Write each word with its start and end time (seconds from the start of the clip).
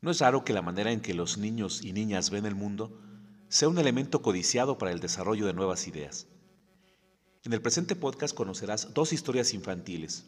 No 0.00 0.10
es 0.10 0.20
raro 0.20 0.44
que 0.44 0.52
la 0.52 0.62
manera 0.62 0.92
en 0.92 1.00
que 1.00 1.14
los 1.14 1.38
niños 1.38 1.82
y 1.82 1.92
niñas 1.92 2.30
ven 2.30 2.46
el 2.46 2.54
mundo 2.54 3.00
sea 3.48 3.68
un 3.68 3.78
elemento 3.78 4.22
codiciado 4.22 4.78
para 4.78 4.92
el 4.92 5.00
desarrollo 5.00 5.46
de 5.46 5.54
nuevas 5.54 5.86
ideas. 5.88 6.26
En 7.44 7.52
el 7.52 7.62
presente 7.62 7.94
podcast 7.94 8.34
conocerás 8.34 8.92
dos 8.92 9.12
historias 9.12 9.54
infantiles, 9.54 10.26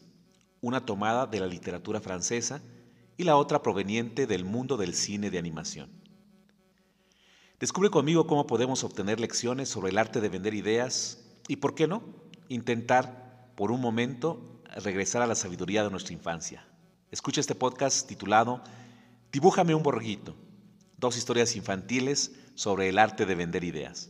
una 0.61 0.85
tomada 0.85 1.27
de 1.27 1.39
la 1.39 1.47
literatura 1.47 1.99
francesa 1.99 2.61
y 3.17 3.23
la 3.23 3.35
otra 3.35 3.61
proveniente 3.61 4.25
del 4.25 4.45
mundo 4.45 4.77
del 4.77 4.93
cine 4.93 5.29
de 5.29 5.37
animación. 5.37 5.89
Descubre 7.59 7.89
conmigo 7.89 8.25
cómo 8.25 8.47
podemos 8.47 8.85
obtener 8.85 9.19
lecciones 9.19 9.67
sobre 9.67 9.91
el 9.91 9.97
arte 9.97 10.21
de 10.21 10.29
vender 10.29 10.53
ideas 10.53 11.25
y, 11.49 11.57
por 11.57 11.75
qué 11.75 11.87
no, 11.87 12.03
intentar 12.47 13.51
por 13.55 13.71
un 13.71 13.81
momento 13.81 14.61
regresar 14.77 15.21
a 15.21 15.27
la 15.27 15.35
sabiduría 15.35 15.83
de 15.83 15.91
nuestra 15.91 16.13
infancia. 16.13 16.65
Escucha 17.11 17.41
este 17.41 17.55
podcast 17.55 18.07
titulado 18.07 18.63
Dibújame 19.31 19.75
un 19.75 19.83
borreguito, 19.83 20.35
dos 20.97 21.15
historias 21.15 21.55
infantiles 21.55 22.31
sobre 22.55 22.89
el 22.89 22.97
arte 22.97 23.27
de 23.27 23.35
vender 23.35 23.63
ideas. 23.63 24.09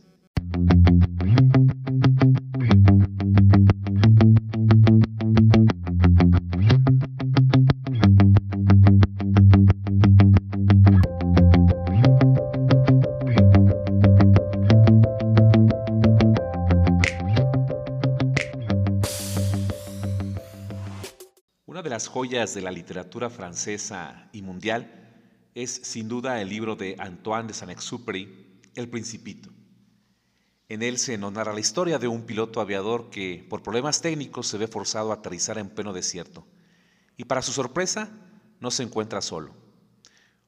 Una 21.66 21.82
de 21.82 21.90
las 21.90 22.08
joyas 22.08 22.54
de 22.54 22.62
la 22.62 22.70
literatura 22.70 23.28
francesa 23.28 24.30
y 24.32 24.40
mundial 24.40 25.00
es 25.54 25.70
sin 25.70 26.08
duda 26.08 26.40
el 26.40 26.48
libro 26.48 26.76
de 26.76 26.96
Antoine 26.98 27.48
de 27.48 27.54
Saint-Exupéry, 27.54 28.60
El 28.74 28.88
Principito. 28.88 29.50
En 30.68 30.82
él 30.82 30.98
se 30.98 31.18
nos 31.18 31.32
narra 31.32 31.52
la 31.52 31.60
historia 31.60 31.98
de 31.98 32.06
un 32.06 32.22
piloto 32.22 32.60
aviador 32.60 33.10
que 33.10 33.44
por 33.48 33.62
problemas 33.62 34.00
técnicos 34.00 34.46
se 34.46 34.58
ve 34.58 34.68
forzado 34.68 35.10
a 35.10 35.16
aterrizar 35.16 35.58
en 35.58 35.68
pleno 35.68 35.92
desierto 35.92 36.46
y 37.16 37.24
para 37.24 37.42
su 37.42 37.52
sorpresa 37.52 38.08
no 38.60 38.70
se 38.70 38.82
encuentra 38.82 39.20
solo. 39.20 39.52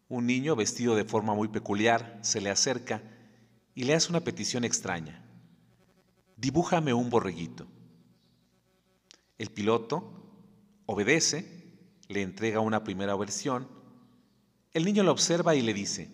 Un 0.08 0.26
niño 0.26 0.54
vestido 0.54 0.94
de 0.94 1.04
forma 1.04 1.34
muy 1.34 1.48
peculiar 1.48 2.18
se 2.22 2.40
le 2.40 2.50
acerca 2.50 3.02
y 3.74 3.84
le 3.84 3.94
hace 3.94 4.10
una 4.10 4.20
petición 4.20 4.64
extraña. 4.64 5.24
Dibújame 6.36 6.94
un 6.94 7.10
borreguito. 7.10 7.66
El 9.38 9.50
piloto 9.50 10.12
obedece, 10.86 11.74
le 12.08 12.22
entrega 12.22 12.60
una 12.60 12.84
primera 12.84 13.16
versión. 13.16 13.81
El 14.74 14.84
niño 14.84 15.02
lo 15.02 15.12
observa 15.12 15.54
y 15.54 15.62
le 15.62 15.74
dice, 15.74 16.10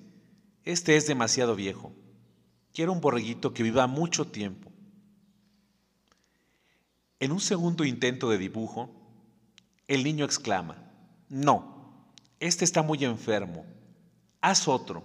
este 0.64 0.96
es 0.96 1.06
demasiado 1.06 1.54
viejo. 1.54 1.92
Quiero 2.72 2.92
un 2.92 3.00
borreguito 3.00 3.54
que 3.54 3.62
viva 3.62 3.86
mucho 3.86 4.26
tiempo. 4.26 4.70
En 7.20 7.32
un 7.32 7.40
segundo 7.40 7.84
intento 7.84 8.30
de 8.30 8.38
dibujo, 8.38 8.90
el 9.86 10.04
niño 10.04 10.24
exclama, 10.24 10.76
no, 11.28 12.12
este 12.40 12.64
está 12.64 12.82
muy 12.82 13.04
enfermo, 13.04 13.64
haz 14.40 14.68
otro. 14.68 15.02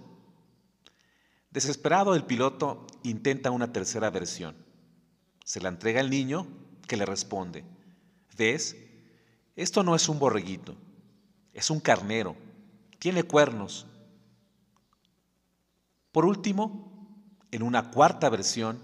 Desesperado, 1.50 2.14
el 2.14 2.24
piloto 2.24 2.86
intenta 3.02 3.50
una 3.50 3.72
tercera 3.72 4.10
versión. 4.10 4.56
Se 5.44 5.60
la 5.60 5.68
entrega 5.68 6.00
al 6.00 6.10
niño, 6.10 6.46
que 6.86 6.96
le 6.96 7.06
responde, 7.06 7.64
¿ves? 8.36 8.76
Esto 9.56 9.82
no 9.82 9.94
es 9.94 10.08
un 10.08 10.18
borreguito, 10.18 10.76
es 11.52 11.70
un 11.70 11.80
carnero, 11.80 12.36
tiene 13.04 13.22
cuernos. 13.22 13.84
Por 16.10 16.24
último, 16.24 17.20
en 17.50 17.62
una 17.62 17.90
cuarta 17.90 18.30
versión, 18.30 18.78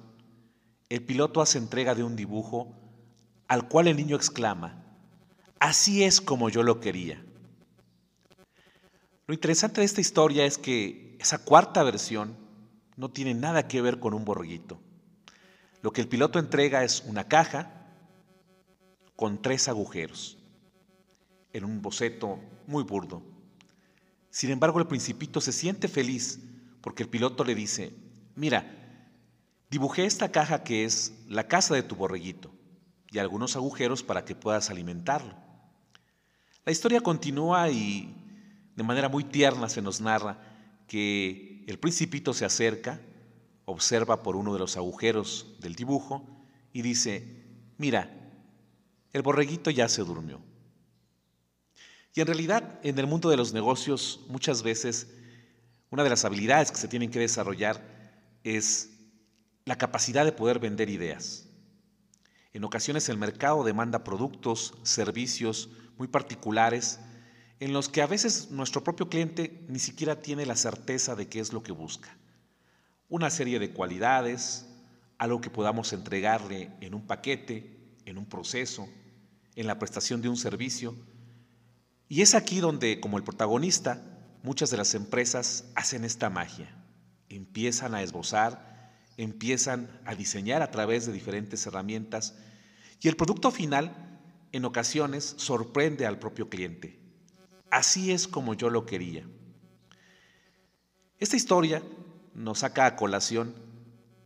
el 0.90 1.02
piloto 1.02 1.40
hace 1.40 1.56
entrega 1.56 1.94
de 1.94 2.02
un 2.02 2.16
dibujo 2.16 2.70
al 3.48 3.66
cual 3.66 3.88
el 3.88 3.96
niño 3.96 4.16
exclama, 4.16 4.84
así 5.58 6.04
es 6.04 6.20
como 6.20 6.50
yo 6.50 6.62
lo 6.62 6.80
quería. 6.80 7.24
Lo 9.26 9.32
interesante 9.32 9.80
de 9.80 9.86
esta 9.86 10.02
historia 10.02 10.44
es 10.44 10.58
que 10.58 11.16
esa 11.18 11.42
cuarta 11.42 11.82
versión 11.82 12.36
no 12.96 13.10
tiene 13.10 13.32
nada 13.32 13.68
que 13.68 13.80
ver 13.80 14.00
con 14.00 14.12
un 14.12 14.26
borreguito. 14.26 14.78
Lo 15.80 15.94
que 15.94 16.02
el 16.02 16.08
piloto 16.08 16.38
entrega 16.38 16.84
es 16.84 17.02
una 17.06 17.26
caja 17.26 17.86
con 19.16 19.40
tres 19.40 19.66
agujeros 19.68 20.36
en 21.54 21.64
un 21.64 21.80
boceto 21.80 22.38
muy 22.66 22.82
burdo. 22.82 23.39
Sin 24.30 24.50
embargo, 24.50 24.78
el 24.78 24.86
principito 24.86 25.40
se 25.40 25.52
siente 25.52 25.88
feliz 25.88 26.40
porque 26.80 27.02
el 27.02 27.08
piloto 27.08 27.44
le 27.44 27.54
dice, 27.54 27.92
mira, 28.36 28.64
dibujé 29.70 30.04
esta 30.06 30.30
caja 30.30 30.62
que 30.62 30.84
es 30.84 31.12
la 31.28 31.48
casa 31.48 31.74
de 31.74 31.82
tu 31.82 31.96
borreguito 31.96 32.50
y 33.10 33.18
algunos 33.18 33.56
agujeros 33.56 34.02
para 34.02 34.24
que 34.24 34.34
puedas 34.34 34.70
alimentarlo. 34.70 35.34
La 36.64 36.72
historia 36.72 37.00
continúa 37.00 37.70
y 37.70 38.14
de 38.76 38.82
manera 38.82 39.08
muy 39.08 39.24
tierna 39.24 39.68
se 39.68 39.82
nos 39.82 40.00
narra 40.00 40.38
que 40.86 41.64
el 41.66 41.78
principito 41.78 42.32
se 42.32 42.44
acerca, 42.44 43.00
observa 43.64 44.22
por 44.22 44.36
uno 44.36 44.52
de 44.52 44.60
los 44.60 44.76
agujeros 44.76 45.54
del 45.60 45.74
dibujo 45.74 46.24
y 46.72 46.82
dice, 46.82 47.44
mira, 47.78 48.10
el 49.12 49.22
borreguito 49.22 49.70
ya 49.70 49.88
se 49.88 50.02
durmió. 50.02 50.40
Y 52.14 52.20
en 52.20 52.26
realidad, 52.26 52.80
en 52.82 52.98
el 52.98 53.06
mundo 53.06 53.30
de 53.30 53.36
los 53.36 53.52
negocios, 53.52 54.20
muchas 54.28 54.62
veces 54.62 55.08
una 55.90 56.02
de 56.02 56.10
las 56.10 56.24
habilidades 56.24 56.70
que 56.70 56.78
se 56.78 56.88
tienen 56.88 57.10
que 57.10 57.18
desarrollar 57.18 57.82
es 58.44 58.90
la 59.64 59.76
capacidad 59.76 60.24
de 60.24 60.32
poder 60.32 60.58
vender 60.58 60.88
ideas. 60.88 61.46
En 62.52 62.64
ocasiones 62.64 63.08
el 63.08 63.18
mercado 63.18 63.62
demanda 63.62 64.02
productos, 64.02 64.74
servicios 64.82 65.70
muy 65.98 66.08
particulares 66.08 66.98
en 67.60 67.72
los 67.72 67.88
que 67.88 68.02
a 68.02 68.06
veces 68.06 68.50
nuestro 68.50 68.82
propio 68.82 69.08
cliente 69.08 69.64
ni 69.68 69.78
siquiera 69.78 70.22
tiene 70.22 70.46
la 70.46 70.56
certeza 70.56 71.14
de 71.14 71.28
qué 71.28 71.40
es 71.40 71.52
lo 71.52 71.62
que 71.62 71.72
busca. 71.72 72.16
Una 73.08 73.30
serie 73.30 73.58
de 73.58 73.72
cualidades, 73.72 74.66
algo 75.18 75.40
que 75.40 75.50
podamos 75.50 75.92
entregarle 75.92 76.70
en 76.80 76.94
un 76.94 77.06
paquete, 77.06 77.78
en 78.06 78.16
un 78.16 78.24
proceso, 78.24 78.88
en 79.54 79.66
la 79.66 79.78
prestación 79.78 80.22
de 80.22 80.28
un 80.28 80.36
servicio, 80.36 80.96
y 82.10 82.22
es 82.22 82.34
aquí 82.34 82.58
donde, 82.58 82.98
como 82.98 83.18
el 83.18 83.22
protagonista, 83.22 84.02
muchas 84.42 84.68
de 84.70 84.76
las 84.76 84.94
empresas 84.96 85.66
hacen 85.76 86.04
esta 86.04 86.28
magia. 86.28 86.74
Empiezan 87.28 87.94
a 87.94 88.02
esbozar, 88.02 88.92
empiezan 89.16 89.88
a 90.04 90.16
diseñar 90.16 90.60
a 90.60 90.72
través 90.72 91.06
de 91.06 91.12
diferentes 91.12 91.64
herramientas 91.66 92.34
y 93.00 93.06
el 93.06 93.14
producto 93.14 93.52
final 93.52 94.18
en 94.50 94.64
ocasiones 94.64 95.34
sorprende 95.38 96.04
al 96.04 96.18
propio 96.18 96.50
cliente. 96.50 96.98
Así 97.70 98.10
es 98.10 98.26
como 98.26 98.54
yo 98.54 98.70
lo 98.70 98.86
quería. 98.86 99.24
Esta 101.20 101.36
historia 101.36 101.80
nos 102.34 102.58
saca 102.58 102.86
a 102.86 102.96
colación 102.96 103.54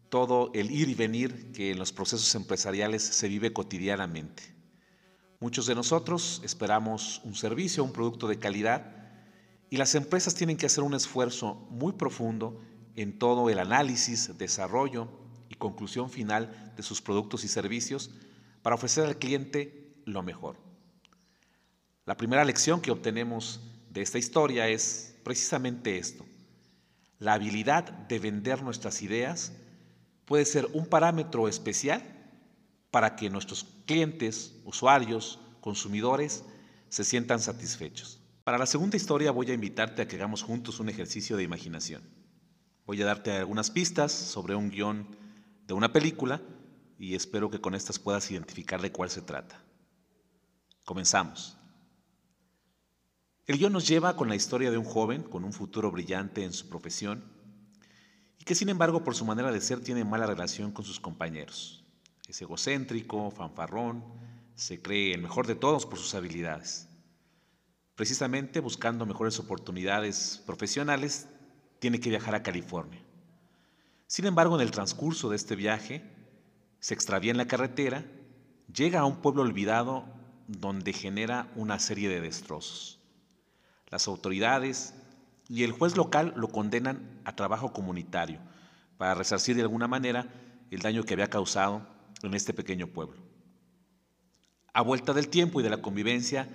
todo 0.08 0.50
el 0.54 0.70
ir 0.70 0.88
y 0.88 0.94
venir 0.94 1.52
que 1.52 1.72
en 1.72 1.78
los 1.78 1.92
procesos 1.92 2.34
empresariales 2.34 3.02
se 3.02 3.28
vive 3.28 3.52
cotidianamente. 3.52 4.53
Muchos 5.44 5.66
de 5.66 5.74
nosotros 5.74 6.40
esperamos 6.42 7.20
un 7.22 7.34
servicio, 7.34 7.84
un 7.84 7.92
producto 7.92 8.28
de 8.28 8.38
calidad 8.38 9.10
y 9.68 9.76
las 9.76 9.94
empresas 9.94 10.34
tienen 10.34 10.56
que 10.56 10.64
hacer 10.64 10.82
un 10.82 10.94
esfuerzo 10.94 11.66
muy 11.68 11.92
profundo 11.92 12.62
en 12.96 13.18
todo 13.18 13.50
el 13.50 13.58
análisis, 13.58 14.38
desarrollo 14.38 15.06
y 15.50 15.56
conclusión 15.56 16.08
final 16.08 16.72
de 16.78 16.82
sus 16.82 17.02
productos 17.02 17.44
y 17.44 17.48
servicios 17.48 18.10
para 18.62 18.76
ofrecer 18.76 19.04
al 19.04 19.18
cliente 19.18 19.92
lo 20.06 20.22
mejor. 20.22 20.56
La 22.06 22.16
primera 22.16 22.42
lección 22.46 22.80
que 22.80 22.90
obtenemos 22.90 23.60
de 23.90 24.00
esta 24.00 24.16
historia 24.16 24.68
es 24.68 25.14
precisamente 25.24 25.98
esto. 25.98 26.24
La 27.18 27.34
habilidad 27.34 27.84
de 27.84 28.18
vender 28.18 28.62
nuestras 28.62 29.02
ideas 29.02 29.52
puede 30.24 30.46
ser 30.46 30.70
un 30.72 30.86
parámetro 30.86 31.48
especial 31.48 32.13
para 32.94 33.16
que 33.16 33.28
nuestros 33.28 33.66
clientes, 33.86 34.54
usuarios, 34.62 35.40
consumidores 35.60 36.44
se 36.88 37.02
sientan 37.02 37.40
satisfechos. 37.40 38.20
Para 38.44 38.56
la 38.56 38.66
segunda 38.66 38.96
historia 38.96 39.32
voy 39.32 39.50
a 39.50 39.54
invitarte 39.54 40.00
a 40.00 40.06
que 40.06 40.14
hagamos 40.14 40.44
juntos 40.44 40.78
un 40.78 40.88
ejercicio 40.88 41.36
de 41.36 41.42
imaginación. 41.42 42.08
Voy 42.86 43.02
a 43.02 43.06
darte 43.06 43.32
algunas 43.32 43.72
pistas 43.72 44.12
sobre 44.12 44.54
un 44.54 44.70
guion 44.70 45.08
de 45.66 45.74
una 45.74 45.92
película 45.92 46.40
y 46.96 47.16
espero 47.16 47.50
que 47.50 47.60
con 47.60 47.74
estas 47.74 47.98
puedas 47.98 48.30
identificar 48.30 48.80
de 48.80 48.92
cuál 48.92 49.10
se 49.10 49.22
trata. 49.22 49.60
Comenzamos. 50.84 51.58
El 53.44 53.58
guion 53.58 53.72
nos 53.72 53.88
lleva 53.88 54.14
con 54.14 54.28
la 54.28 54.36
historia 54.36 54.70
de 54.70 54.78
un 54.78 54.84
joven 54.84 55.24
con 55.24 55.42
un 55.42 55.52
futuro 55.52 55.90
brillante 55.90 56.44
en 56.44 56.52
su 56.52 56.68
profesión 56.68 57.24
y 58.38 58.44
que 58.44 58.54
sin 58.54 58.68
embargo 58.68 59.02
por 59.02 59.16
su 59.16 59.24
manera 59.24 59.50
de 59.50 59.60
ser 59.60 59.80
tiene 59.80 60.04
mala 60.04 60.26
relación 60.26 60.70
con 60.70 60.84
sus 60.84 61.00
compañeros. 61.00 61.83
Es 62.28 62.40
egocéntrico, 62.40 63.30
fanfarrón, 63.30 64.02
se 64.54 64.80
cree 64.80 65.14
el 65.14 65.22
mejor 65.22 65.46
de 65.46 65.54
todos 65.54 65.86
por 65.86 65.98
sus 65.98 66.14
habilidades. 66.14 66.88
Precisamente 67.94 68.60
buscando 68.60 69.06
mejores 69.06 69.38
oportunidades 69.38 70.42
profesionales, 70.46 71.28
tiene 71.78 72.00
que 72.00 72.10
viajar 72.10 72.34
a 72.34 72.42
California. 72.42 73.02
Sin 74.06 74.26
embargo, 74.26 74.56
en 74.56 74.62
el 74.62 74.70
transcurso 74.70 75.28
de 75.28 75.36
este 75.36 75.54
viaje, 75.54 76.02
se 76.80 76.94
extravía 76.94 77.30
en 77.30 77.36
la 77.36 77.46
carretera, 77.46 78.04
llega 78.72 79.00
a 79.00 79.04
un 79.04 79.16
pueblo 79.16 79.42
olvidado 79.42 80.04
donde 80.48 80.92
genera 80.92 81.50
una 81.56 81.78
serie 81.78 82.08
de 82.08 82.20
destrozos. 82.20 83.00
Las 83.90 84.08
autoridades 84.08 84.94
y 85.48 85.62
el 85.62 85.72
juez 85.72 85.96
local 85.96 86.32
lo 86.36 86.48
condenan 86.48 87.20
a 87.24 87.36
trabajo 87.36 87.72
comunitario 87.72 88.40
para 88.98 89.14
resarcir 89.14 89.56
de 89.56 89.62
alguna 89.62 89.88
manera 89.88 90.32
el 90.70 90.80
daño 90.80 91.04
que 91.04 91.14
había 91.14 91.30
causado 91.30 91.86
en 92.26 92.34
este 92.34 92.54
pequeño 92.54 92.86
pueblo. 92.88 93.22
A 94.72 94.82
vuelta 94.82 95.12
del 95.12 95.28
tiempo 95.28 95.60
y 95.60 95.62
de 95.62 95.70
la 95.70 95.82
convivencia, 95.82 96.48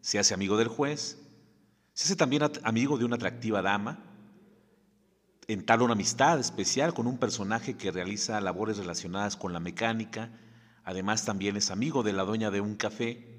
se 0.00 0.18
hace 0.18 0.34
amigo 0.34 0.56
del 0.56 0.68
juez, 0.68 1.18
se 1.92 2.04
hace 2.04 2.16
también 2.16 2.42
amigo 2.62 2.98
de 2.98 3.04
una 3.04 3.16
atractiva 3.16 3.62
dama, 3.62 4.04
entabla 5.48 5.84
una 5.84 5.94
amistad 5.94 6.38
especial 6.38 6.94
con 6.94 7.06
un 7.06 7.18
personaje 7.18 7.76
que 7.76 7.90
realiza 7.90 8.40
labores 8.40 8.78
relacionadas 8.78 9.36
con 9.36 9.52
la 9.52 9.60
mecánica, 9.60 10.30
además 10.84 11.24
también 11.24 11.56
es 11.56 11.70
amigo 11.70 12.02
de 12.02 12.12
la 12.12 12.24
dueña 12.24 12.50
de 12.50 12.60
un 12.60 12.76
café 12.76 13.36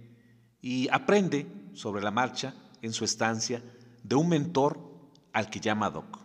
y 0.61 0.89
aprende 0.91 1.47
sobre 1.73 2.01
la 2.01 2.11
marcha 2.11 2.53
en 2.81 2.93
su 2.93 3.05
estancia 3.05 3.61
de 4.03 4.15
un 4.15 4.29
mentor 4.29 4.79
al 5.33 5.49
que 5.49 5.59
llama 5.59 5.89
Doc. 5.89 6.19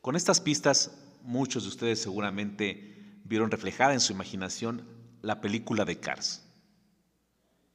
Con 0.00 0.16
estas 0.16 0.40
pistas, 0.40 0.96
muchos 1.22 1.64
de 1.64 1.68
ustedes 1.68 2.00
seguramente 2.00 2.97
vieron 3.28 3.50
reflejada 3.50 3.92
en 3.92 4.00
su 4.00 4.12
imaginación 4.12 4.86
la 5.22 5.40
película 5.40 5.84
de 5.84 6.00
Cars. 6.00 6.44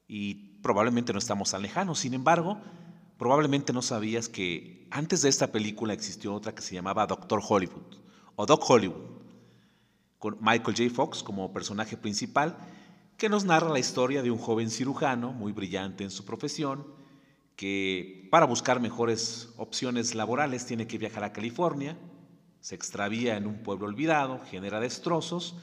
Y 0.08 0.60
probablemente 0.62 1.14
no 1.14 1.20
estamos 1.20 1.52
tan 1.52 1.62
lejanos, 1.62 2.00
sin 2.00 2.14
embargo, 2.14 2.60
probablemente 3.18 3.72
no 3.72 3.82
sabías 3.82 4.30
que 4.30 4.88
antes 4.92 5.22
de 5.22 5.30
esta 5.30 5.52
película 5.52 5.94
existió 5.94 6.34
otra 6.34 6.56
que 6.56 6.62
se 6.62 6.76
llamaba 6.76 7.08
Doctor 7.08 7.42
Hollywood 7.48 7.98
o 8.36 8.46
Doc 8.46 8.68
Hollywood, 8.68 9.14
con 10.18 10.38
Michael 10.40 10.76
J. 10.78 10.90
Fox 10.90 11.22
como 11.22 11.54
personaje 11.54 11.98
principal, 11.98 12.58
que 13.18 13.30
nos 13.30 13.46
narra 13.46 13.70
la 13.70 13.80
historia 13.80 14.24
de 14.24 14.32
un 14.32 14.40
joven 14.40 14.70
cirujano 14.70 15.34
muy 15.34 15.52
brillante 15.52 16.04
en 16.04 16.12
su 16.12 16.26
profesión, 16.26 16.88
que 17.56 18.28
para 18.32 18.46
buscar 18.46 18.80
mejores 18.80 19.50
opciones 19.58 20.16
laborales 20.16 20.66
tiene 20.66 20.88
que 20.88 20.98
viajar 20.98 21.24
a 21.24 21.34
California, 21.34 21.98
se 22.64 22.76
extravía 22.76 23.36
en 23.36 23.46
un 23.46 23.58
pueblo 23.58 23.88
olvidado, 23.88 24.40
genera 24.50 24.80
destrozos 24.80 25.54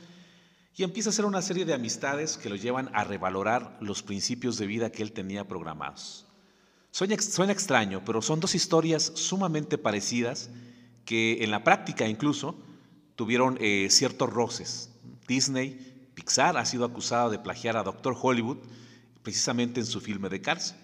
y 0.76 0.82
empieza 0.82 1.08
a 1.08 1.12
hacer 1.12 1.25
una 1.25 1.41
serie 1.41 1.64
de 1.64 1.73
amistades 1.73 2.37
que 2.37 2.50
lo 2.50 2.56
llevan 2.56 2.91
a 2.93 3.05
revalorar 3.05 3.79
los 3.81 4.02
principios 4.02 4.58
de 4.58 4.67
vida 4.67 4.93
que 4.93 5.02
él 5.02 5.12
tenía 5.12 5.49
programados. 5.49 6.26
Suena, 6.91 7.14
extraño, 7.14 8.02
pero 8.05 8.20
son 8.20 8.38
dos 8.41 8.55
historias 8.55 9.12
sumamente 9.14 9.79
parecidas 9.79 10.50
que 11.06 11.43
en 11.43 11.50
la 11.50 11.64
práctica 11.64 12.06
incluso 12.06 12.55
tuvieron 13.17 13.56
eh, 13.62 13.88
ciertos 13.91 14.29
roces. 14.29 14.91
Disney, 15.26 16.11
Pixar 16.12 16.58
ha 16.58 16.67
sido 16.67 16.85
acusado 16.85 17.31
de 17.31 17.38
plagiar 17.38 17.79
a 17.79 17.82
Doctor 17.82 18.14
Hollywood 18.20 18.58
precisamente 19.23 19.81
en 19.81 19.87
su 19.87 20.02
filme 20.02 20.29
de 20.29 20.43
Cars. 20.43 20.75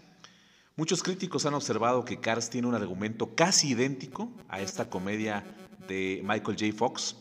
Muchos 0.76 1.02
críticos 1.02 1.44
han 1.44 1.52
observado 1.52 2.06
que 2.06 2.20
Cars 2.20 2.48
tiene 2.48 2.68
un 2.68 2.74
argumento 2.74 3.34
casi 3.34 3.68
idéntico 3.68 4.32
a 4.48 4.62
esta 4.62 4.88
comedia 4.88 5.44
de 5.88 6.20
Michael 6.24 6.56
J. 6.58 6.72
Fox, 6.76 7.16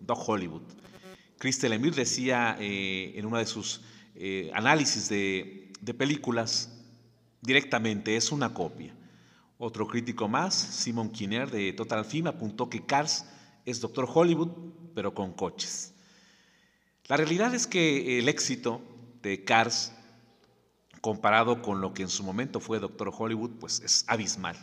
Doc 0.00 0.28
Hollywood. 0.28 0.62
Christel 1.38 1.72
Emir 1.72 1.94
decía 1.94 2.56
eh, 2.58 3.12
en 3.16 3.26
uno 3.26 3.38
de 3.38 3.46
sus 3.46 3.82
eh, 4.14 4.50
análisis 4.54 5.08
de, 5.08 5.72
películas 5.98 6.72
directamente, 7.42 8.16
es 8.16 8.32
una 8.32 8.52
copia. 8.54 8.94
Otro 9.58 9.86
crítico 9.86 10.28
más, 10.28 10.54
Simon 10.54 11.10
Kinner 11.10 11.50
de 11.50 11.72
Total 11.72 12.04
Film, 12.04 12.26
apuntó 12.26 12.68
que 12.68 12.84
Cars 12.84 13.26
es 13.64 13.80
Doctor 13.80 14.08
Hollywood, 14.12 14.50
pero 14.94 15.14
con 15.14 15.32
coches. 15.32 15.92
La 17.06 17.16
realidad 17.16 17.54
es 17.54 17.66
que 17.66 18.18
el 18.18 18.28
éxito 18.28 18.80
de 19.22 19.44
Cars 19.44 19.92
comparado 21.00 21.62
con 21.62 21.80
lo 21.80 21.94
que 21.94 22.02
en 22.02 22.08
su 22.08 22.24
momento 22.24 22.58
fue 22.58 22.80
Doctor 22.80 23.12
Hollywood, 23.16 23.50
pues 23.60 23.80
es 23.80 24.04
abismal. 24.08 24.56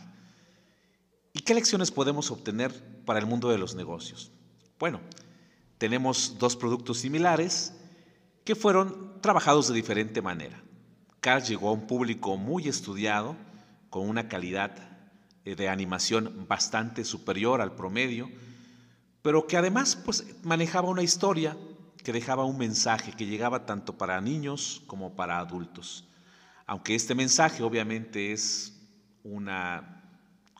¿Y 1.36 1.40
qué 1.40 1.52
lecciones 1.52 1.90
podemos 1.90 2.30
obtener 2.30 2.72
para 3.04 3.18
el 3.18 3.26
mundo 3.26 3.50
de 3.50 3.58
los 3.58 3.74
negocios? 3.74 4.30
Bueno, 4.78 5.00
tenemos 5.78 6.38
dos 6.38 6.54
productos 6.54 6.98
similares 6.98 7.74
que 8.44 8.54
fueron 8.54 9.20
trabajados 9.20 9.66
de 9.66 9.74
diferente 9.74 10.22
manera. 10.22 10.62
Cars 11.20 11.48
llegó 11.48 11.70
a 11.70 11.72
un 11.72 11.88
público 11.88 12.36
muy 12.36 12.68
estudiado, 12.68 13.36
con 13.90 14.08
una 14.08 14.28
calidad 14.28 14.76
eh, 15.44 15.56
de 15.56 15.68
animación 15.68 16.46
bastante 16.48 17.04
superior 17.04 17.60
al 17.60 17.74
promedio, 17.74 18.30
pero 19.20 19.48
que 19.48 19.56
además 19.56 19.96
pues, 19.96 20.24
manejaba 20.44 20.88
una 20.88 21.02
historia 21.02 21.56
que 22.04 22.12
dejaba 22.12 22.44
un 22.44 22.58
mensaje 22.58 23.10
que 23.10 23.26
llegaba 23.26 23.66
tanto 23.66 23.98
para 23.98 24.20
niños 24.20 24.82
como 24.86 25.16
para 25.16 25.40
adultos. 25.40 26.06
Aunque 26.64 26.94
este 26.94 27.16
mensaje 27.16 27.64
obviamente 27.64 28.32
es 28.32 28.80
una 29.24 30.03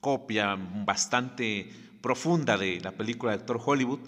copia 0.05 0.55
bastante 0.85 1.73
profunda 2.03 2.59
de 2.59 2.79
la 2.83 2.93
película 2.93 3.33
de 3.33 3.39
Doctor 3.39 3.59
Hollywood, 3.65 4.01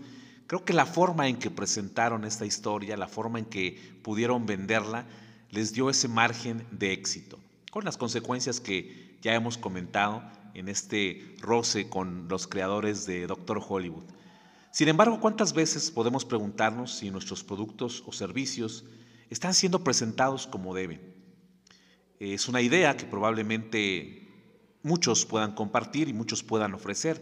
creo 0.47 0.63
que 0.63 0.75
la 0.75 0.85
forma 0.85 1.27
en 1.27 1.39
que 1.39 1.51
presentaron 1.51 2.27
esta 2.27 2.45
historia, 2.45 2.99
la 2.99 3.09
forma 3.09 3.39
en 3.39 3.47
que 3.47 3.81
pudieron 4.03 4.45
venderla, 4.45 5.07
les 5.51 5.73
dio 5.73 5.89
ese 5.89 6.07
margen 6.07 6.67
de 6.71 6.93
éxito, 6.93 7.39
con 7.71 7.87
las 7.87 7.97
consecuencias 7.97 8.61
que 8.61 9.17
ya 9.23 9.35
hemos 9.35 9.57
comentado 9.57 10.23
en 10.53 10.69
este 10.69 11.35
roce 11.41 11.89
con 11.89 12.29
los 12.29 12.47
creadores 12.47 13.07
de 13.07 13.27
Doctor 13.27 13.63
Hollywood. 13.67 14.05
Sin 14.73 14.89
embargo, 14.89 15.19
¿cuántas 15.19 15.55
veces 15.55 15.91
podemos 15.91 16.27
preguntarnos 16.27 16.93
si 16.93 17.11
nuestros 17.11 17.43
productos 17.43 18.05
o 18.05 18.13
servicios 18.13 18.85
están 19.31 19.55
siendo 19.55 19.83
presentados 19.83 20.47
como 20.47 20.75
deben? 20.75 21.01
Es 22.21 22.49
una 22.49 22.61
idea 22.61 22.99
que 22.99 23.07
probablemente 23.07 24.26
muchos 24.87 25.27
puedan 25.27 25.53
compartir 25.53 26.09
y 26.09 26.13
muchos 26.13 26.45
puedan 26.45 26.73
ofrecer, 26.73 27.21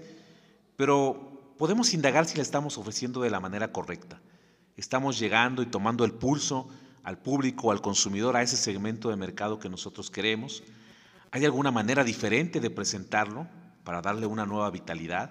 pero 0.76 1.54
podemos 1.56 1.94
indagar 1.94 2.26
si 2.26 2.36
la 2.36 2.42
estamos 2.42 2.76
ofreciendo 2.76 3.22
de 3.22 3.30
la 3.30 3.40
manera 3.40 3.72
correcta. 3.72 4.20
Estamos 4.76 5.18
llegando 5.18 5.62
y 5.62 5.66
tomando 5.66 6.04
el 6.04 6.12
pulso 6.12 6.68
al 7.04 7.18
público, 7.18 7.72
al 7.72 7.80
consumidor, 7.80 8.36
a 8.36 8.42
ese 8.42 8.58
segmento 8.58 9.08
de 9.08 9.16
mercado 9.16 9.58
que 9.58 9.70
nosotros 9.70 10.10
queremos. 10.10 10.62
¿Hay 11.30 11.46
alguna 11.46 11.70
manera 11.70 12.04
diferente 12.04 12.60
de 12.60 12.68
presentarlo 12.68 13.46
para 13.82 14.02
darle 14.02 14.26
una 14.26 14.44
nueva 14.44 14.70
vitalidad? 14.70 15.30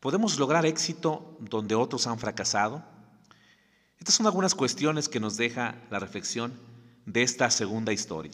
¿Podemos 0.00 0.40
lograr 0.40 0.66
éxito 0.66 1.36
donde 1.38 1.76
otros 1.76 2.08
han 2.08 2.18
fracasado? 2.18 2.82
Estas 4.00 4.16
son 4.16 4.26
algunas 4.26 4.56
cuestiones 4.56 5.08
que 5.08 5.20
nos 5.20 5.36
deja 5.36 5.76
la 5.88 6.00
reflexión 6.00 6.52
de 7.06 7.22
esta 7.22 7.48
segunda 7.50 7.92
historia. 7.92 8.32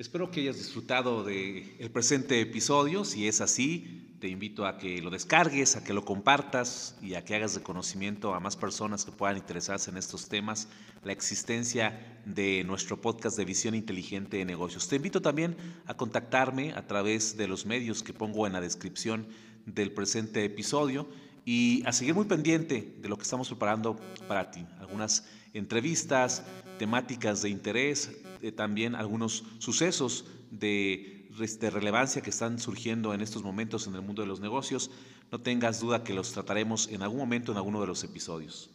Espero 0.00 0.30
que 0.30 0.40
hayas 0.40 0.56
disfrutado 0.56 1.24
del 1.24 1.74
el 1.78 1.90
presente 1.90 2.40
episodio. 2.40 3.04
Si 3.04 3.28
es 3.28 3.42
así, 3.42 4.16
te 4.18 4.28
invito 4.28 4.64
a 4.64 4.78
que 4.78 5.02
lo 5.02 5.10
descargues, 5.10 5.76
a 5.76 5.84
que 5.84 5.92
lo 5.92 6.06
compartas 6.06 6.96
y 7.02 7.16
a 7.16 7.24
que 7.26 7.34
hagas 7.34 7.54
de 7.54 7.62
conocimiento 7.62 8.32
a 8.32 8.40
más 8.40 8.56
personas 8.56 9.04
que 9.04 9.12
puedan 9.12 9.36
interesarse 9.36 9.90
en 9.90 9.98
estos 9.98 10.30
temas 10.30 10.68
la 11.04 11.12
existencia 11.12 12.18
de 12.24 12.64
nuestro 12.64 12.98
podcast 12.98 13.36
de 13.36 13.44
visión 13.44 13.74
inteligente 13.74 14.38
de 14.38 14.46
negocios. 14.46 14.88
Te 14.88 14.96
invito 14.96 15.20
también 15.20 15.54
a 15.84 15.92
contactarme 15.92 16.72
a 16.72 16.86
través 16.86 17.36
de 17.36 17.46
los 17.46 17.66
medios 17.66 18.02
que 18.02 18.14
pongo 18.14 18.46
en 18.46 18.54
la 18.54 18.62
descripción 18.62 19.28
del 19.66 19.92
presente 19.92 20.42
episodio 20.46 21.10
y 21.44 21.82
a 21.86 21.92
seguir 21.92 22.14
muy 22.14 22.26
pendiente 22.26 22.94
de 22.98 23.08
lo 23.08 23.16
que 23.16 23.22
estamos 23.22 23.48
preparando 23.48 23.96
para 24.28 24.50
ti. 24.50 24.66
Algunas 24.78 25.26
entrevistas, 25.52 26.44
temáticas 26.78 27.42
de 27.42 27.50
interés, 27.50 28.10
eh, 28.42 28.52
también 28.52 28.94
algunos 28.94 29.44
sucesos 29.58 30.26
de, 30.50 31.28
de 31.60 31.70
relevancia 31.70 32.22
que 32.22 32.30
están 32.30 32.58
surgiendo 32.58 33.14
en 33.14 33.20
estos 33.20 33.42
momentos 33.42 33.86
en 33.86 33.94
el 33.94 34.02
mundo 34.02 34.22
de 34.22 34.28
los 34.28 34.40
negocios. 34.40 34.90
No 35.30 35.40
tengas 35.40 35.80
duda 35.80 36.04
que 36.04 36.14
los 36.14 36.32
trataremos 36.32 36.88
en 36.88 37.02
algún 37.02 37.18
momento 37.18 37.52
en 37.52 37.58
alguno 37.58 37.80
de 37.80 37.86
los 37.86 38.02
episodios. 38.04 38.70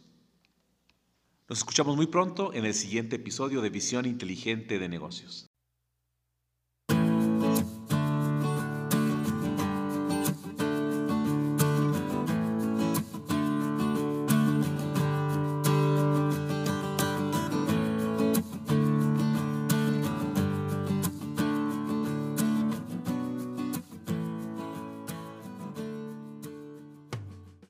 Nos 1.48 1.58
escuchamos 1.58 1.96
muy 1.96 2.06
pronto 2.06 2.52
en 2.54 2.64
el 2.64 2.74
siguiente 2.74 3.16
episodio 3.16 3.60
de 3.60 3.70
Visión 3.70 4.04
Inteligente 4.04 4.78
de 4.78 4.88
Negocios. 4.88 5.46